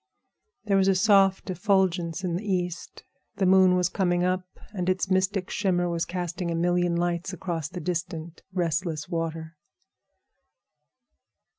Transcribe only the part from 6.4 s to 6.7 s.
a